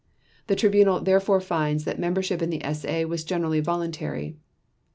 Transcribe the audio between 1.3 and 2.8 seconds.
finds that membership in the